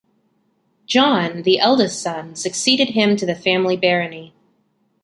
[0.87, 4.33] John, the eldest son succeeded him to the family barony.